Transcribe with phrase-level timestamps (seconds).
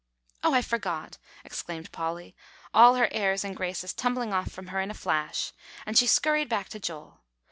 [0.43, 2.35] "Oh, I forgot!" exclaimed Polly,
[2.73, 5.53] all her airs and graces tumbling off from her in a flash,
[5.85, 7.19] and she skurried back to Joel.